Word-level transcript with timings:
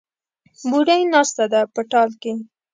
بوډۍ 0.69 1.01
ناسته 1.13 1.45
ده 1.53 1.61
په 1.73 1.81
ټال 1.91 2.09
کې 2.21 2.33